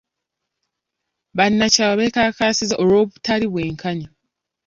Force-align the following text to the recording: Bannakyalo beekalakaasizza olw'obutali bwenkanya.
Bannakyalo 1.37 1.93
beekalakaasizza 1.99 2.75
olw'obutali 2.81 3.45
bwenkanya. 3.49 4.09